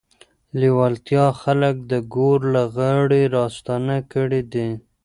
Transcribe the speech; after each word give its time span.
لېوالتیا 0.59 1.25
خلک 1.41 1.75
د 1.91 1.93
ګور 2.13 2.39
له 2.55 2.63
غاړې 2.75 3.23
راستانه 3.37 3.97
کړي 4.13 4.41
دي. 4.53 4.69